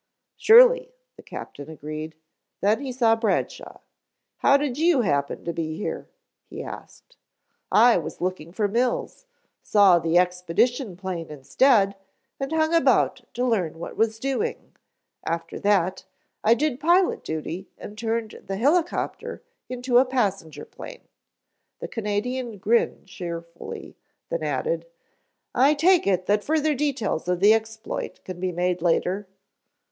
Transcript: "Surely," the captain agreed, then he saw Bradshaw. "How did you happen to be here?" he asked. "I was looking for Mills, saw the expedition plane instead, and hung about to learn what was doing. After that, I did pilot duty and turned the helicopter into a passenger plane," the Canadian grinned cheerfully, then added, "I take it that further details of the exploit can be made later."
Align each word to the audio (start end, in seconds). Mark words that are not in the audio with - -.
"Surely," 0.35 0.95
the 1.15 1.21
captain 1.21 1.69
agreed, 1.69 2.15
then 2.59 2.79
he 2.79 2.91
saw 2.91 3.15
Bradshaw. 3.15 3.81
"How 4.37 4.57
did 4.57 4.79
you 4.79 5.01
happen 5.01 5.45
to 5.45 5.53
be 5.53 5.77
here?" 5.77 6.09
he 6.49 6.63
asked. 6.63 7.17
"I 7.71 7.99
was 7.99 8.19
looking 8.19 8.51
for 8.51 8.67
Mills, 8.67 9.27
saw 9.61 9.99
the 9.99 10.17
expedition 10.17 10.97
plane 10.97 11.29
instead, 11.29 11.95
and 12.39 12.51
hung 12.51 12.73
about 12.73 13.21
to 13.35 13.45
learn 13.45 13.77
what 13.77 13.95
was 13.95 14.17
doing. 14.17 14.73
After 15.23 15.59
that, 15.59 16.05
I 16.43 16.55
did 16.55 16.79
pilot 16.79 17.23
duty 17.23 17.69
and 17.77 17.95
turned 17.95 18.31
the 18.47 18.57
helicopter 18.57 19.43
into 19.69 19.99
a 19.99 20.03
passenger 20.03 20.65
plane," 20.65 21.07
the 21.77 21.87
Canadian 21.87 22.57
grinned 22.57 23.05
cheerfully, 23.05 23.95
then 24.29 24.41
added, 24.41 24.87
"I 25.53 25.75
take 25.75 26.07
it 26.07 26.25
that 26.25 26.43
further 26.43 26.73
details 26.73 27.27
of 27.27 27.39
the 27.39 27.53
exploit 27.53 28.21
can 28.23 28.39
be 28.39 28.51
made 28.51 28.81
later." 28.81 29.27